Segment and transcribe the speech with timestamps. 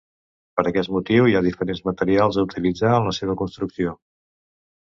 [0.59, 3.95] Per aquest motiu hi ha diferents materials a utilitzar en la seva construcció.